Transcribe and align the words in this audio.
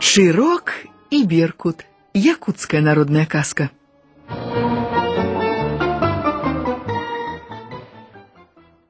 Широк 0.00 0.73
і 1.09 1.23
беркут. 1.23 1.85
Якутская 2.13 2.81
народная 2.81 3.25
казка. 3.25 3.69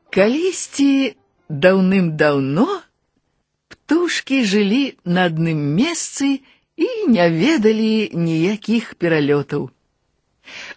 Калісьці 0.10 1.16
даўным-даўно 1.50 2.82
птушкі 3.70 4.42
жылі 4.44 4.98
на 5.06 5.30
адным 5.30 5.62
месцы 5.78 6.42
і 6.76 6.88
не 7.08 7.30
ведалі 7.30 8.10
ніякіх 8.14 8.96
пералётаў. 8.98 9.70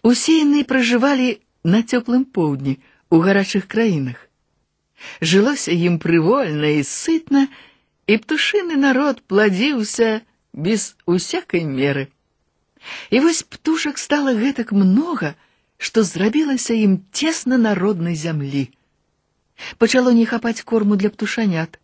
Усе 0.03 0.45
яны 0.45 0.65
пражывалі 0.69 1.41
на 1.65 1.81
цёплым 1.83 2.29
поўдні 2.29 2.79
у 3.11 3.19
гарачых 3.25 3.67
краінах. 3.67 4.29
Жылося 5.21 5.73
ім 5.73 5.99
прывольна 5.99 6.77
і 6.79 6.85
сытна, 6.85 7.49
і 8.08 8.18
птушыны 8.18 8.76
народ 8.76 9.22
пладзіўся 9.30 10.22
без 10.54 10.96
усякай 11.06 11.64
меры. 11.64 12.10
І 13.10 13.20
вось 13.20 13.44
птушак 13.44 14.00
стала 14.02 14.34
гэтак 14.34 14.72
многа, 14.72 15.36
што 15.78 16.04
зрабілася 16.04 16.74
ім 16.74 17.00
цесна 17.12 17.58
на 17.58 17.76
роднай 17.76 18.16
зямлі. 18.16 18.70
Пачало 19.78 20.12
не 20.12 20.26
хапаць 20.26 20.64
корму 20.64 20.96
для 20.96 21.10
птушанят, 21.10 21.80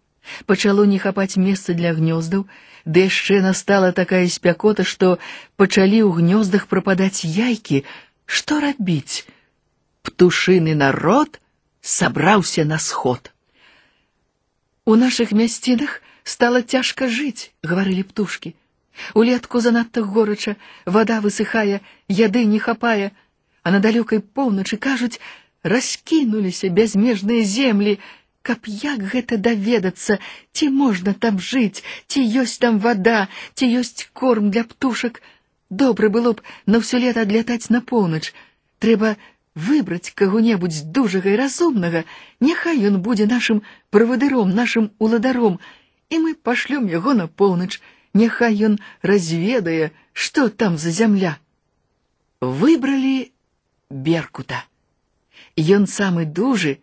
пачало 0.45 0.85
не 0.85 0.99
хапаць 0.99 1.37
месца 1.37 1.73
для 1.73 1.93
гнёздаў, 1.93 2.47
ды 2.85 3.05
яшчэ 3.05 3.41
настала 3.41 3.91
такая 3.91 4.27
спякота, 4.29 4.83
што 4.83 5.17
пачалі 5.57 6.01
ў 6.05 6.09
гнёздах 6.21 6.67
прападаць 6.71 7.25
яйкі. 7.25 7.83
Што 8.25 8.59
рабіць? 8.59 9.25
Птушыны 10.01 10.73
народ 10.73 11.39
сабраўся 11.81 12.65
на 12.65 12.79
сход. 12.79 13.31
У 14.85 14.95
нашых 14.95 15.31
мясцінах 15.31 16.01
стала 16.29 16.61
цяжка 16.61 17.07
жыць, 17.07 17.51
гаварылі 17.63 18.03
птушкі. 18.03 18.55
Улетку 19.13 19.59
занадта 19.59 20.01
горача, 20.01 20.55
вада 20.85 21.19
высыхае, 21.21 21.81
яды 22.07 22.45
не 22.45 22.59
хапае, 22.59 23.11
а 23.63 23.71
на 23.71 23.79
далёкай 23.79 24.21
поўначы 24.21 24.77
кажуць, 24.77 25.19
раскінуліся 25.63 26.69
бязмежныя 26.69 27.43
землі, 27.43 27.99
каб 28.45 28.67
як 28.69 29.05
гэта 29.11 29.37
даведацца, 29.37 30.19
ці 30.53 30.69
можна 30.69 31.13
там 31.13 31.39
жыць, 31.39 31.83
ці 32.07 32.21
ёсць 32.41 32.59
там 32.61 32.79
вада, 32.79 33.27
ці 33.55 33.69
ёсць 33.81 34.07
корм 34.13 34.51
для 34.53 34.63
птушак. 34.63 35.21
Добра 35.69 36.09
было 36.09 36.33
б 36.37 36.45
на 36.65 36.81
ўсё 36.81 37.01
лета 37.01 37.25
адлятаць 37.25 37.73
на 37.73 37.81
поўнач. 37.81 38.33
Трэба 38.79 39.17
выбраць 39.55 40.13
каго-небудзь 40.21 40.83
дужага 40.97 41.33
і 41.33 41.39
разумнага, 41.41 42.03
няхай 42.39 42.85
ён 42.91 43.01
будзе 43.01 43.25
нашым 43.25 43.63
правадыром, 43.89 44.53
нашым 44.53 44.91
уладаром, 44.99 45.57
і 46.09 46.19
мы 46.23 46.35
пашлём 46.35 46.87
яго 46.87 47.13
на 47.13 47.27
поўнач, 47.27 47.81
няхай 48.13 48.55
ён 48.67 48.79
разведае, 49.01 49.91
што 50.13 50.49
там 50.49 50.77
за 50.77 50.91
зямля. 50.91 51.37
Выбралі 52.41 53.31
беркута. 53.89 54.63
Ён 55.55 55.87
самы 55.87 56.25
дужы, 56.25 56.79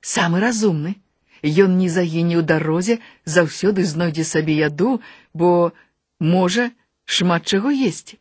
самы 0.00 0.40
разумны. 0.40 0.96
Ён 1.44 1.76
не 1.76 1.88
загіне 1.92 2.40
ў 2.40 2.42
дарозе, 2.42 3.00
заўсёды 3.24 3.84
знойдзе 3.84 4.24
сабе 4.24 4.56
яду, 4.56 5.00
бо 5.34 5.72
можа 6.18 6.70
шмат 7.04 7.44
чаго 7.44 7.68
есці. 7.68 8.16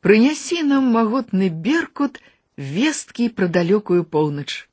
Прынясі 0.00 0.62
нам 0.62 0.86
магутны 0.94 1.50
беркут 1.50 2.20
весткі 2.56 3.28
пра 3.34 3.50
далёкую 3.50 4.04
поўнач. 4.04 4.70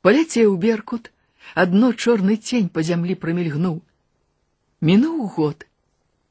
Паляцеў 0.00 0.56
беркут, 0.56 1.10
адно 1.54 1.92
чорны 1.92 2.36
цень 2.36 2.70
па 2.70 2.86
зямлі 2.86 3.18
прамільгнуў. 3.18 3.82
Мінуў 4.84 5.26
год. 5.36 5.66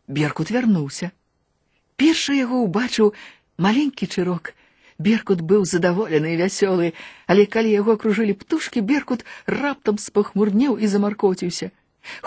Беркут 0.08 0.50
вярнуўся. 0.52 1.12
Першы 1.96 2.40
яго 2.40 2.64
ўбачыў 2.66 3.14
маленькі 3.58 4.08
чырок — 4.08 4.60
Беркут 5.00 5.40
быў 5.50 5.64
задаволены 5.64 6.34
і 6.36 6.40
вясёлы, 6.44 6.92
але 7.26 7.46
калі 7.48 7.72
яго 7.72 7.96
акружылі 7.96 8.36
птушкі, 8.40 8.84
беркут 8.84 9.24
раптам 9.48 9.96
спахмурнеў 10.06 10.76
і 10.76 10.90
замаркоціўся. 10.92 11.72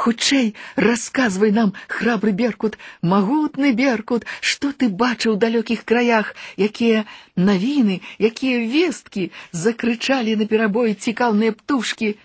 Хутчэй 0.01 0.55
расказвай 0.87 1.53
нам, 1.53 1.75
храбры 1.89 2.33
беркут, 2.33 2.79
магутны 3.13 3.73
беркут, 3.77 4.25
што 4.41 4.73
ты 4.73 4.89
бачыў 4.89 5.37
у 5.37 5.41
далёкіх 5.45 5.85
краях, 5.85 6.33
якія 6.57 7.05
навіны, 7.37 8.01
якія 8.17 8.65
весткі 8.73 9.29
закрычалі 9.53 10.37
на 10.41 10.49
перабой 10.49 10.97
цікаўныя 10.97 11.53
птушкі. 11.53 12.17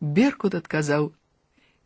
Беркут 0.00 0.58
адказаў: 0.58 1.12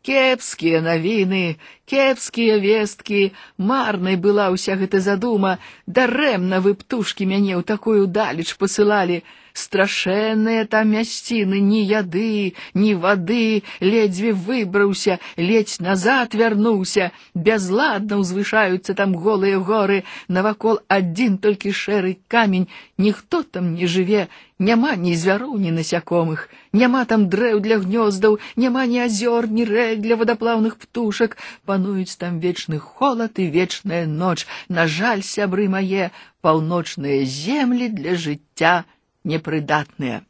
Кепскія 0.09 0.79
навіны, 0.81 1.59
кепскія 1.85 2.55
весткі, 2.63 3.35
марнай 3.57 4.15
была 4.15 4.47
ўся 4.55 4.79
гэта 4.79 5.03
задума, 5.03 5.57
дарэмна 5.85 6.63
вы 6.63 6.73
птушкі 6.79 7.27
мяне 7.27 7.53
ў 7.59 7.63
такую 7.67 8.07
далеч 8.07 8.55
пасылалі, 8.55 9.19
страшэнныя 9.53 10.65
там 10.65 10.93
мясціны, 10.95 11.59
ні 11.59 11.81
яды, 11.83 12.55
ні 12.73 12.91
вады, 12.95 13.63
ледзьве 13.81 14.33
выбраўся, 14.33 15.19
ледзь 15.37 15.79
назад 15.79 16.35
вярнуўся, 16.41 17.11
бязладна 17.33 18.19
ўзвышаюцца 18.21 18.95
там 18.99 19.15
голыя 19.15 19.59
горы, 19.59 20.03
навакол 20.27 20.79
адзін 20.87 21.37
толькі 21.37 21.75
шэры 21.75 22.17
камень, 22.27 22.69
ніхто 22.97 23.43
там 23.43 23.73
не 23.75 23.87
жыве, 23.87 24.27
няма 24.59 24.95
ні 24.95 25.15
звяроў, 25.15 25.57
ні 25.57 25.71
насякомых, 25.71 26.47
няма 26.73 27.05
там 27.05 27.27
дрэў 27.33 27.59
для 27.63 27.79
гнёздаў, 27.83 28.39
няма 28.55 28.85
ні 28.85 29.03
азёр, 29.07 29.47
ні 29.47 29.65
рэк 29.65 30.03
для 30.03 30.19
вадаплаўных 30.19 30.77
птушак, 30.77 31.37
пануюць 31.65 32.19
там 32.19 32.39
вечны 32.39 32.79
холад 32.79 33.39
і 33.39 33.47
вечная 33.47 34.05
ноч. 34.05 34.47
На 34.67 34.87
жаль, 34.87 35.23
сябры 35.23 35.67
мае, 35.71 36.11
паўночныя 36.41 37.23
землі 37.25 37.87
для 37.89 38.15
жыцця 38.15 38.83
непрыдатныя. 39.23 40.23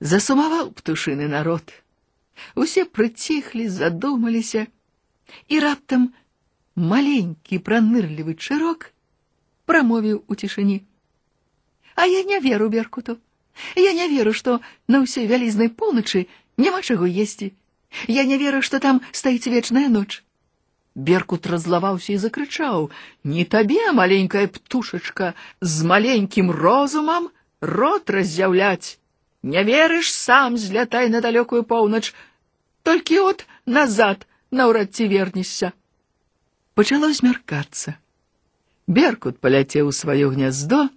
Засумаваў 0.00 0.70
птушыны 0.78 1.28
народ. 1.28 1.72
Усе 2.54 2.84
прыціхлі, 2.84 3.68
задумаліся, 3.68 4.66
і 5.48 5.60
раптам 5.64 6.10
маленькі 6.74 7.58
пранырлівы 7.58 8.34
чырок 8.34 8.90
прамовіў 9.64 10.24
у 10.28 10.34
цішыні. 10.34 10.82
А 11.94 12.06
я 12.06 12.22
не 12.24 12.40
веру 12.40 12.68
беркуту. 12.68 13.18
Я 13.76 13.92
не 13.94 14.08
веру, 14.08 14.32
што 14.34 14.60
на 14.88 15.00
ўсёй 15.06 15.30
вялізнай 15.30 15.70
поўначы 15.70 16.26
няма 16.58 16.82
чаго 16.82 17.06
есці. 17.06 17.54
Я 18.08 18.24
не 18.24 18.36
веру, 18.38 18.62
што 18.62 18.80
там 18.82 19.00
стаіць 19.12 19.46
вечная 19.46 19.88
ноч. 19.88 20.24
Беркут 20.94 21.46
разлаваўся 21.46 22.12
і 22.12 22.18
закрычаў: « 22.18 23.24
Не 23.24 23.44
табе, 23.44 23.92
маленькая 23.92 24.46
птушачка, 24.46 25.34
з 25.60 25.82
маленькім 25.82 26.50
розумам 26.50 27.30
рот 27.60 28.10
раззяўляць. 28.10 28.98
Не 29.42 29.62
верыш 29.64 30.12
сам 30.12 30.56
злятай 30.56 31.08
на 31.12 31.20
далёкую 31.20 31.62
поўнач, 31.68 32.14
толькі 32.82 33.18
от 33.18 33.46
назад 33.66 34.26
наўрад 34.50 34.94
ці 34.94 35.08
вернешся. 35.08 35.72
Пачало 36.74 37.12
змяркацца. 37.12 37.96
Беркут 38.86 39.38
паляцеў 39.40 39.88
у 39.88 39.92
сваё 39.92 40.30
гняздо, 40.32 40.88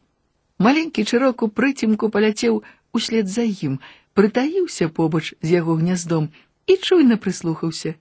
маленькі 0.60 1.04
чырок 1.04 1.44
у 1.44 1.48
прыцемку 1.48 2.10
паляцеў 2.10 2.64
услед 2.92 3.28
за 3.28 3.44
ім, 3.44 3.80
прытаіўся 4.18 4.90
побач 4.90 5.34
з 5.42 5.60
яго 5.60 5.78
гняздом 5.80 6.30
і 6.68 6.78
чуйна 6.78 7.18
прыслухаўся. 7.22 7.96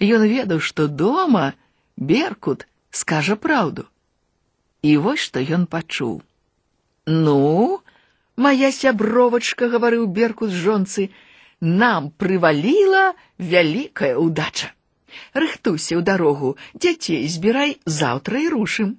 Ён 0.00 0.24
ведаў, 0.30 0.60
што 0.60 0.88
дома 0.88 1.54
беркут 1.96 2.66
скажа 2.90 3.36
праўду. 3.36 3.86
І 4.82 4.96
вось 4.96 5.20
што 5.20 5.42
ён 5.42 5.66
пачуў. 5.66 6.22
Ну, 7.06 7.81
Моя 8.36 8.70
сябровачка, 8.70 9.68
гаварыў 9.68 10.06
беркут 10.06 10.50
з 10.54 10.62
жонцы, 10.64 11.10
нам 11.60 12.10
прываліла 12.22 13.14
вялікая 13.38 14.14
ўдача. 14.14 14.70
Рыхтуйся 15.34 15.98
ў 15.98 16.02
дарогу, 16.06 16.54
дзяцей 16.74 17.26
збірай 17.26 17.78
заўтра 17.84 18.38
і 18.38 18.48
рушым. 18.54 18.90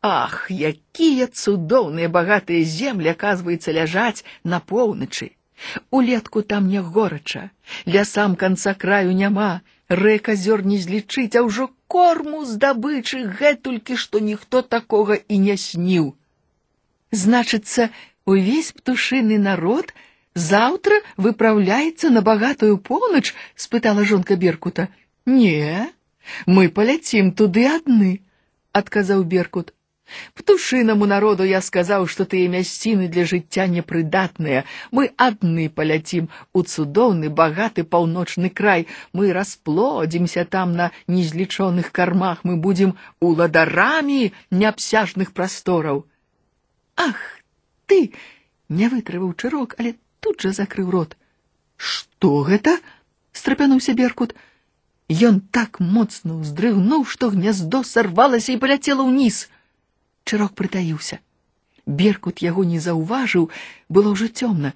Ах, 0.00 0.48
якія 0.48 1.28
цудоўныя 1.28 2.08
багатыя 2.08 2.64
землі, 2.64 3.12
аказваецца, 3.12 3.76
ляжаць 3.76 4.24
на 4.44 4.60
поўначы. 4.60 5.36
Улетку 5.90 6.42
там 6.42 6.68
не 6.72 6.80
горача, 6.80 7.50
лясам 7.84 8.36
канца 8.42 8.72
краю 8.72 9.12
няма, 9.12 9.60
рэк 9.90 10.30
азёр 10.32 10.64
не 10.64 10.78
злічыць, 10.78 11.36
а 11.36 11.44
ўжо 11.44 11.68
корму 11.86 12.46
здабычы 12.48 13.26
гэтулькі, 13.28 13.96
што 13.96 14.24
ніхто 14.24 14.62
такога 14.62 15.20
і 15.28 15.36
не 15.44 15.56
сніў. 15.60 16.14
Значыцца, 17.12 17.90
увесь 18.24 18.72
птушыны 18.72 19.38
народ 19.38 19.94
завтра 20.34 21.00
выпраўляецца 21.16 22.10
на 22.10 22.22
багатую 22.22 22.78
поўнач 22.78 23.34
спытала 23.66 24.04
жонка 24.04 24.36
беркута 24.36 24.88
не 25.26 25.90
мы 26.46 26.68
паляцім 26.68 27.32
туды 27.42 27.66
адны 27.74 28.12
адказаў 28.82 29.24
беркут 29.34 29.74
Птушынаму 30.34 31.06
народу 31.06 31.44
я 31.44 31.60
сказаў, 31.62 32.06
што 32.12 32.26
тыя 32.32 32.50
мясціны 32.54 33.08
для 33.08 33.24
жыцця 33.32 33.66
непрыдатныя. 33.74 34.64
Мы 34.90 35.10
адны 35.26 35.68
паляцім 35.80 36.28
у 36.52 36.62
цудоўны 36.62 37.30
багаты 37.42 37.84
паўночны 37.84 38.50
край. 38.50 38.86
Мы 39.12 39.32
расплодзімся 39.32 40.44
там 40.44 40.74
на 40.80 40.90
незлічоных 41.06 41.92
кармах, 41.92 42.44
мы 42.44 42.56
будзем 42.56 42.96
уладарамі 43.20 44.32
неабсяжных 44.50 45.32
прастораў. 45.32 46.06
Ах 46.96 47.20
ты 47.86 48.12
не 48.68 48.88
вытрываў 48.88 49.34
чырок, 49.34 49.74
але 49.78 49.96
тут 50.20 50.40
жа 50.40 50.52
закрыў 50.52 50.90
рот. 50.90 51.16
Што 51.76 52.42
гэта? 52.46 52.78
страпянуўся 53.32 53.94
беркут. 53.94 54.34
Ён 55.10 55.40
так 55.40 55.80
моцна 55.80 56.38
ўздрыгнуў, 56.38 57.02
што 57.04 57.30
гняздо 57.34 57.82
сарвалася 57.82 58.52
і 58.52 58.60
паляцела 58.62 59.06
ўніз. 59.06 59.48
Чырок 60.24 60.54
прытаіўся. 60.54 61.18
Беркут 61.86 62.42
яго 62.44 62.62
не 62.62 62.78
заўважыў, 62.78 63.50
было 63.88 64.14
ўжо 64.14 64.28
цёмна. 64.30 64.70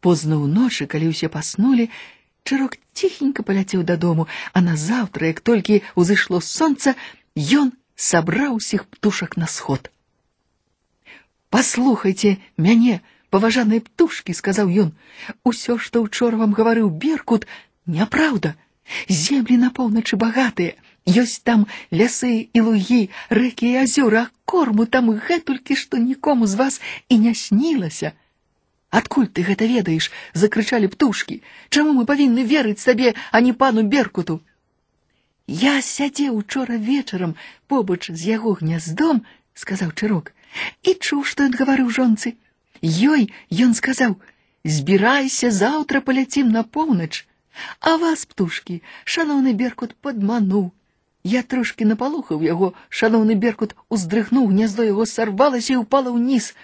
Позна 0.00 0.38
ўночы, 0.40 0.86
калі 0.86 1.12
ўсе 1.12 1.28
паснулі, 1.28 1.90
чырок 2.48 2.78
ціхенька 2.96 3.44
паляцеў 3.44 3.84
дадому, 3.84 4.28
а 4.56 4.64
назаўтра, 4.64 5.28
як 5.28 5.44
толькі 5.44 5.82
ўзышло 5.92 6.40
сонца, 6.40 6.96
ён 7.36 7.76
сабраў 7.98 8.56
усіх 8.62 8.88
птушак 8.88 9.36
на 9.36 9.50
сход. 9.50 9.91
Паслухайце 11.52 12.36
мяне, 12.56 13.00
паважаныя 13.30 13.80
птушкі, 13.80 14.36
сказаў 14.36 14.68
ён. 14.84 14.90
Усё, 15.44 15.78
што 15.78 16.02
учора 16.02 16.36
вам 16.42 16.52
гаварыў 16.58 16.90
беркут, 16.90 17.46
няпраўда. 17.86 18.54
Землі 19.08 19.56
на 19.64 19.70
поўначы 19.70 20.16
багатыя. 20.16 20.76
Ёсць 21.08 21.40
там 21.40 21.66
лясы 21.90 22.52
і 22.52 22.60
лугі, 22.60 23.08
рэкі 23.32 23.68
і 23.68 23.76
азёры, 23.84 24.24
а 24.24 24.30
корму 24.44 24.84
там 24.84 25.08
гэтулькі, 25.12 25.74
што 25.74 25.96
нікому 25.96 26.46
з 26.46 26.60
вас 26.60 26.80
і 27.08 27.18
не 27.24 27.32
снілася. 27.34 28.12
Адкуль 28.90 29.28
ты 29.28 29.44
гэта 29.44 29.68
ведаеш? 29.68 30.10
закрычалі 30.34 30.88
птушкі. 30.92 31.40
Чаму 31.68 31.92
мы 31.96 32.04
павінны 32.04 32.44
верыць 32.44 32.80
сабе, 32.80 33.14
а 33.32 33.40
не 33.40 33.52
пану 33.52 33.84
беркуту? 33.84 34.40
Я 35.48 35.80
сядзеў 35.80 36.36
учора 36.36 36.76
вечарам 36.76 37.36
побач 37.68 38.12
з 38.12 38.20
яго 38.36 38.52
гняздом, 38.60 39.24
сказаў 39.54 39.92
чырок, 39.96 40.32
і 40.82 40.94
чуў, 40.94 41.24
што 41.24 41.46
ён 41.48 41.54
гаварыў 41.60 41.90
жонцы. 41.90 42.34
Ёй 42.82 43.28
ён 43.66 43.74
сказаў: « 43.74 44.74
Збірайся, 44.76 45.50
заўтра 45.50 46.00
паляцім 46.00 46.50
на 46.56 46.62
поўнач. 46.62 47.26
А 47.80 47.96
вас, 48.02 48.26
птушкі, 48.26 48.82
шаноўны 49.04 49.54
беркут 49.54 49.94
падмануў. 50.06 50.70
Я 51.24 51.42
трошки 51.42 51.84
напалохаў 51.84 52.42
яго, 52.46 52.74
шаноўны 52.88 53.34
беркут 53.34 53.74
уздрыгнуў, 53.88 54.50
гняздо 54.52 54.86
яго 54.86 55.06
сарвалася 55.06 55.74
і 55.74 55.80
ўпала 55.82 56.14
ўніз. 56.14 56.54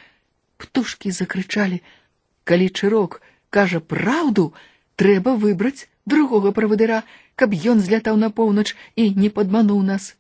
Птушкі 0.57 1.11
закрычалі: « 1.11 2.49
Калі 2.49 2.69
чырок 2.71 3.21
кажа 3.51 3.81
праўду, 3.81 4.53
трэба 4.97 5.35
выбраць 5.35 5.89
другога 6.07 6.53
правадыра, 6.53 7.03
каб 7.35 7.55
ён 7.55 7.81
злятаў 7.81 8.17
на 8.21 8.31
поўнач 8.31 8.75
і 8.95 9.11
не 9.15 9.31
падмануў 9.31 9.83
нас. 9.83 10.15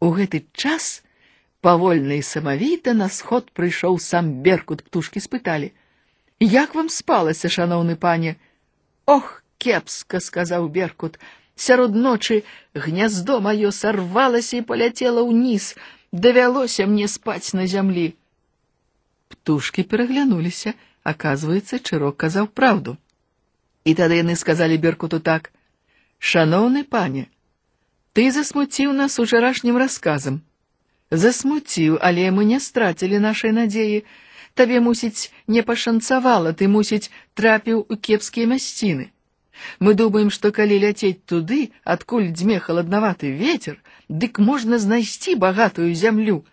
У 0.00 0.10
гэты 0.14 0.44
час 0.52 1.02
павольна 1.66 2.18
і 2.18 2.22
самавіта 2.26 2.94
на 2.98 3.08
сход 3.08 3.50
прыйшоў 3.58 3.98
сам 4.02 4.32
беркут 4.42 4.82
птушкі 4.86 5.22
спыталі: « 5.22 6.40
Як 6.40 6.74
вам 6.74 6.88
спалася, 6.88 7.48
шаноўны 7.48 7.94
пане? 7.96 8.36
Ох, 9.06 9.42
кепска, 9.58 10.18
сказаў 10.20 10.68
беркут, 10.68 11.18
сярод 11.54 11.94
ночы 11.94 12.42
гняздо 12.74 13.38
маё 13.40 13.70
сарвалася 13.70 14.58
і 14.58 14.66
паляцела 14.66 15.22
ўніз, 15.22 15.78
давялося 16.12 16.86
мне 16.86 17.06
спаць 17.08 17.54
на 17.54 17.66
зямлі. 17.66 18.14
Птушкі 19.30 19.86
пераглянуліся, 19.86 20.74
аказваецца, 21.02 21.78
чырок 21.78 22.18
казаў 22.18 22.50
праўду. 22.50 22.96
І 23.84 23.94
тады 23.98 24.18
яны 24.22 24.34
сказалі 24.36 24.78
беркуту 24.78 25.18
так: 25.18 25.50
шаноўны 26.18 26.82
пане, 26.84 27.26
ты 28.12 28.30
засмуціў 28.30 28.92
нас 28.92 29.18
учарашнім 29.18 29.78
расказам. 29.78 30.42
Засмуціў, 31.12 31.98
але 32.00 32.30
мы 32.32 32.44
не 32.48 32.58
страцілі 32.60 33.18
нашай 33.20 33.52
надзеі. 33.52 34.04
Табе 34.54 34.80
мусіць 34.80 35.32
не 35.46 35.62
пашанцавала, 35.62 36.52
ты 36.52 36.68
мусіць 36.68 37.10
трапіў 37.34 37.84
у 37.88 37.96
кепскія 37.96 38.48
мясціны. 38.48 39.12
Мы 39.78 39.94
думаем, 39.94 40.30
што 40.30 40.50
калі 40.56 40.78
ляцець 40.84 41.20
туды, 41.28 41.72
адкуль 41.84 42.32
дзьме 42.32 42.58
халаднаваты 42.58 43.32
ветер, 43.36 43.76
дык 44.08 44.40
можна 44.40 44.78
знайсці 44.78 45.36
багатую 45.36 45.92
зямлю. 45.94 46.44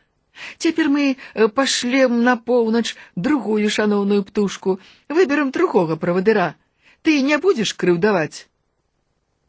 Цяпер 0.58 0.90
мы 0.90 1.06
э, 1.16 1.48
пашлем 1.48 2.24
на 2.24 2.36
поўнач 2.36 2.96
другую 3.16 3.70
шаноўную 3.70 4.24
птушку, 4.24 4.80
выберам 5.08 5.52
другога 5.52 5.96
правадыра. 5.96 6.56
Ты 7.02 7.22
не 7.22 7.38
будзеш 7.38 7.74
крыўдаваць. 7.74 8.48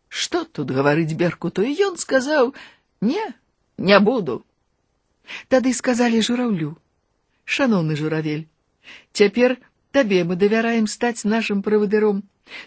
Што 0.08 0.44
тут 0.44 0.70
гаварыць 0.70 1.14
беркуту, 1.14 1.62
і 1.62 1.74
ён 1.90 1.98
сказаў: « 1.98 3.00
Не, 3.00 3.34
не 3.78 3.98
буду. 4.00 4.44
Тады 5.50 5.72
сказалі 5.74 6.20
жураўлю: « 6.22 7.54
Шаноўны 7.54 7.96
журавель, 7.98 8.46
цяпер 9.12 9.56
табе 9.90 10.22
мы 10.24 10.36
давяраем 10.36 10.86
стаць 10.86 11.24
нашым 11.24 11.62
правадыром. 11.62 12.22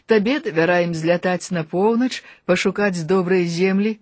Табе 0.05 0.39
давяраем 0.39 0.93
злятаць 0.93 1.51
на 1.51 1.63
поўнач, 1.63 2.23
пашукаць 2.45 3.05
добрыя 3.07 3.47
землі. 3.47 3.99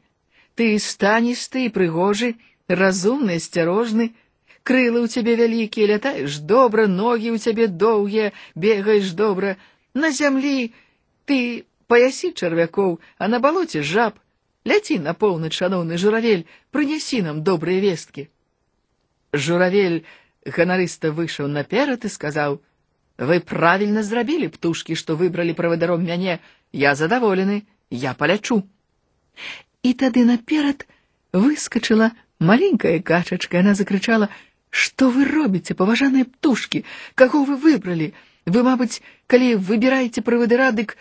Ты 0.56 0.78
станісты 0.80 1.66
і 1.66 1.74
прыгожы, 1.78 2.36
разумны, 2.68 3.38
асцярожны, 3.42 4.12
крылы 4.64 5.06
ў 5.06 5.08
цябе 5.14 5.38
вялікія, 5.42 5.88
лятаеш 5.94 6.42
добра, 6.54 6.88
ногі 6.88 7.34
ў 7.34 7.38
цябе 7.38 7.68
доўгія, 7.68 8.34
бегаеш 8.56 9.14
добра. 9.14 9.58
На 9.94 10.10
зямлі 10.10 10.74
ты 11.26 11.66
паясі 11.86 12.34
чарвякоў, 12.34 13.00
а 13.18 13.28
на 13.28 13.38
балоце 13.40 13.86
жаб. 13.86 14.18
Ляці 14.66 15.02
на 15.06 15.14
поўнач, 15.14 15.58
шаноўны 15.58 15.98
журавель, 15.98 16.46
прынясі 16.70 17.26
нам 17.26 17.42
добрыя 17.42 17.82
весткі. 17.82 18.30
Журавель 19.36 20.04
ганарыста 20.46 21.12
выйшаў 21.12 21.48
наперад 21.48 22.06
і 22.06 22.10
сказаў: 22.10 22.60
вы 23.18 23.40
правильно 23.40 24.04
зрабілі 24.04 24.50
птушкі, 24.50 24.96
што 24.96 25.16
выбралі 25.16 25.54
правадаром 25.54 26.04
мяне. 26.06 26.40
Я 26.72 26.96
задаволены, 26.96 27.64
я 27.90 28.14
палячу. 28.14 28.64
І 29.84 29.94
тады 29.94 30.26
наперад 30.26 30.88
выскочыла 31.34 32.12
маленькая 32.40 33.00
качачка, 33.00 33.60
она 33.60 33.76
закрычала: « 33.76 34.70
Што 34.72 35.10
вы 35.12 35.26
робіце, 35.28 35.76
паважаныя 35.76 36.26
птушкі, 36.26 36.86
каго 37.16 37.44
вы 37.44 37.58
выбралі? 37.60 38.14
Вы, 38.46 38.64
мабыць, 38.64 39.04
калі 39.28 39.56
выбіраеце 39.60 40.24
правадыра, 40.24 40.72
дык 40.72 40.96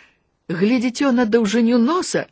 глядзіце 0.50 1.12
на 1.14 1.24
даўжыню 1.24 1.78
носа. 1.78 2.26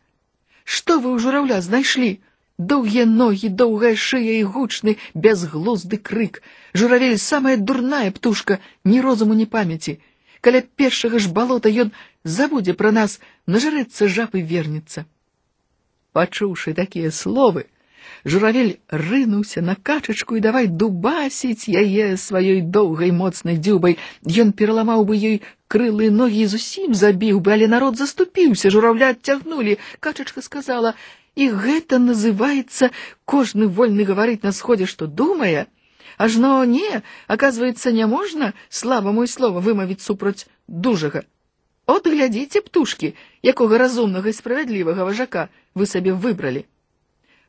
Што 0.65 0.99
вы 0.99 1.15
ў 1.15 1.23
жураўля 1.23 1.61
знайшлі? 1.63 2.19
Доўгія 2.59 3.07
ногі, 3.07 3.49
доўгая 3.49 3.95
шыя 3.95 4.39
і 4.41 4.45
гучны 4.55 4.97
бязглузды 5.15 5.97
крык. 5.97 6.43
Журавель 6.75 7.19
самая 7.19 7.57
дурная 7.57 8.11
птушка, 8.11 8.59
ні 8.85 9.01
розуму, 9.01 9.35
ні 9.35 9.47
памяці. 9.47 9.99
Каля 10.41 10.63
першага 10.77 11.19
ж 11.19 11.31
балота 11.31 11.71
ён 11.71 11.93
забудзе 12.25 12.75
пра 12.75 12.91
нас, 12.91 13.21
нажарэцца 13.47 14.11
жаб 14.11 14.35
і 14.35 14.43
вернецца. 14.43 15.07
Пачуўшы 16.19 16.75
такія 16.75 17.11
словы, 17.15 17.67
журавель 18.25 18.79
рынуўся 18.91 19.63
на 19.63 19.75
качачку 19.91 20.37
і 20.39 20.43
давай 20.43 20.67
дубасіць 20.67 21.71
яе 21.71 22.17
сваёй 22.19 22.61
доўгай 22.79 23.15
моцнай 23.15 23.59
дзюбай. 23.59 23.99
Ён 24.27 24.51
пераламаў 24.51 25.07
бы 25.07 25.15
ёй 25.15 25.43
крылы 25.69 26.11
ногі 26.11 26.47
зусім 26.47 26.95
забіў 26.95 27.39
бы, 27.39 27.55
але 27.55 27.71
народ 27.71 28.03
заступіўся, 28.03 28.71
журавля 28.71 29.15
адцягнулі. 29.15 29.79
Качачка 30.01 30.43
сказала: 30.43 30.95
і 31.39 31.49
гэта 31.65 31.99
называецца 32.03 32.91
кожны 33.25 33.67
вольны 33.67 34.05
гаварыць 34.05 34.43
на 34.43 34.53
сходзе, 34.53 34.87
што 34.87 35.07
думае, 35.07 35.67
ажно 36.19 36.65
не, 36.65 37.03
оказывается, 37.27 37.93
не 37.93 38.07
можна 38.07 38.55
слабаму 38.69 39.25
і 39.25 39.33
слова 39.35 39.61
вымавіць 39.61 40.03
супраць 40.03 40.47
дужага. 40.67 41.23
От 41.87 42.07
глядзіце 42.07 42.61
птушкі, 42.61 43.15
якога 43.43 43.79
разумнага 43.79 44.29
і 44.29 44.37
справядлівага 44.39 45.07
важака 45.09 45.49
вы 45.75 45.87
сабе 45.87 46.13
выбралі. 46.13 46.67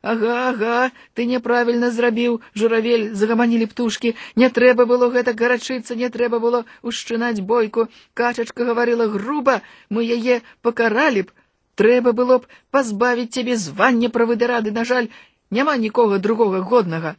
Ага, 0.02 0.36
ага, 0.48 0.76
ты 1.12 1.26
няправільна 1.28 1.90
зрабіў, 1.92 2.40
журавель 2.56 3.10
загаманілі 3.12 3.66
птушкі, 3.68 4.14
не 4.42 4.48
трэба 4.48 4.86
было 4.88 5.10
гэта 5.12 5.34
гарачыцца, 5.36 5.92
не 6.02 6.08
трэба 6.08 6.40
было 6.40 6.64
ушчынаць 6.80 7.44
бойку. 7.44 7.88
Качачка 8.14 8.64
гаварыла 8.64 9.10
груба, 9.12 9.60
мы 9.90 10.08
яе 10.08 10.40
пакаралі 10.62 11.28
б, 11.28 11.36
Трэба 11.80 12.12
было 12.12 12.38
б 12.40 12.48
пазбавіць 12.70 13.32
цябе 13.32 13.56
звання 13.56 14.08
правыдырады, 14.12 14.70
на 14.70 14.84
жаль, 14.84 15.08
няма 15.50 15.76
нікога 15.76 16.18
другога 16.18 16.60
годнага. 16.60 17.16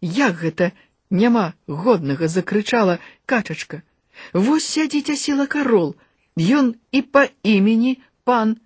Як 0.00 0.40
гэта 0.40 0.72
няма 1.10 1.52
годнага 1.68 2.28
закрычала 2.28 2.98
качачка. 3.26 3.82
Вось 4.32 4.64
сядзіць 4.64 5.12
асіла 5.12 5.46
карол, 5.46 5.94
Ён 6.36 6.74
і 6.92 7.00
па 7.02 7.28
імені 7.42 7.96
пан. 8.28 8.56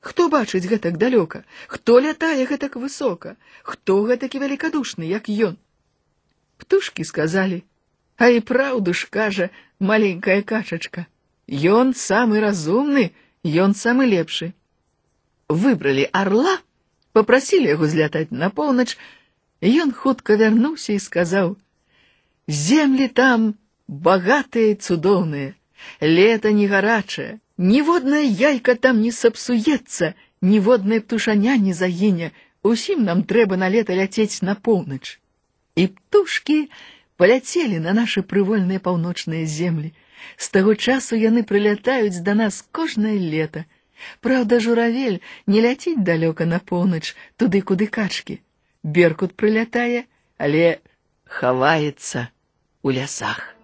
Хто 0.00 0.28
бачыць 0.30 0.66
гэтак 0.70 0.98
далёка, 0.98 1.42
хто 1.66 1.98
лятае 1.98 2.46
гэтак 2.46 2.78
высока, 2.78 3.34
хто 3.62 4.02
гэтакі 4.06 4.38
великодушны, 4.42 5.06
як 5.06 5.26
ён? 5.26 5.58
Птушкі 6.58 7.02
сказалі: « 7.04 8.22
А 8.22 8.30
і 8.30 8.38
праўду 8.38 8.94
ж 8.94 9.10
кажа 9.10 9.50
маленькая 9.78 10.42
качачка. 10.42 11.06
Ён 11.50 11.94
самы 11.94 12.38
разумны, 12.38 13.10
ён 13.44 13.74
самы 13.74 14.06
лепшы. 14.06 14.52
Выбралі 15.48 16.08
орла, 16.12 16.58
попросілі 17.12 17.72
яго 17.74 17.86
злятаць 17.86 18.30
на 18.30 18.50
поўнач, 18.50 18.96
ён 19.62 19.92
хутка 19.92 20.36
вярнуўся 20.36 20.92
і 20.92 20.98
сказаў: « 20.98 22.46
Землі 22.48 23.08
там 23.08 23.54
богатыя 23.88 24.72
і 24.72 24.80
цудоўныя, 24.80 25.54
лета 26.00 26.52
не 26.52 26.66
гарачае, 26.66 27.38
ніводная 27.58 28.22
яйка 28.22 28.74
там 28.74 29.02
не 29.02 29.12
сапсуецца, 29.12 30.14
ніводная 30.40 31.00
птушаня 31.00 31.56
не 31.56 31.74
загіне, 31.74 32.32
усім 32.62 33.04
нам 33.04 33.22
трэба 33.22 33.56
на 33.56 33.68
лета 33.68 33.94
ляцець 33.94 34.42
на 34.42 34.54
поўнач. 34.54 35.18
І 35.76 35.86
птушкі 35.86 36.68
паляцелі 37.16 37.78
на 37.78 37.92
нашы 37.94 38.22
прывольныя 38.22 38.82
паўночныя 38.82 39.46
землі. 39.46 39.92
З 40.36 40.46
таго 40.56 40.74
часу 40.74 41.16
яны 41.16 41.42
прылятаюць 41.42 42.22
да 42.26 42.34
нас 42.34 42.62
кожнае 42.72 43.18
лета. 43.18 43.64
Праўда, 44.20 44.58
журавель 44.60 45.20
не 45.46 45.62
ляціць 45.62 46.02
далёка 46.02 46.46
на 46.46 46.58
поўнач, 46.58 47.14
туды, 47.36 47.62
куды 47.62 47.86
качкі. 47.86 48.40
Беркут 48.82 49.36
прылятае, 49.38 50.04
але 50.38 50.82
хаваецца 51.24 52.28
у 52.82 52.90
лясах. 52.90 53.54